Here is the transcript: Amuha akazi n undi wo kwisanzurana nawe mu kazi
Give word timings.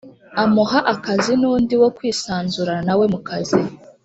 Amuha 0.43 0.79
akazi 0.93 1.33
n 1.39 1.43
undi 1.53 1.75
wo 1.81 1.89
kwisanzurana 1.97 2.81
nawe 2.87 3.05
mu 3.13 3.19
kazi 3.27 3.59